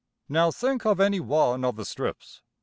Now 0.27 0.49
think 0.49 0.83
of 0.87 0.99
any 0.99 1.19
one 1.19 1.63
of 1.63 1.75
the 1.75 1.85
strips. 1.85 2.41